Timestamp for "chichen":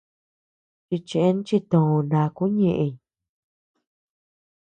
0.87-1.35